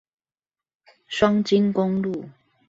[1.07, 2.27] 雙菁公路